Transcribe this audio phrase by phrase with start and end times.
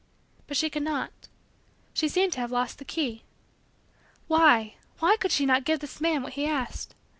[0.47, 1.29] But she could not.
[1.93, 3.21] She seemed to have lost the key.
[4.27, 6.95] Why why could she not give this man what he asked?